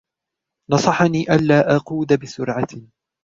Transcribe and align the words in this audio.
نصحني 0.71 1.35
ألا 1.35 1.75
أقود 1.75 2.19
بسرعة. 2.19 2.67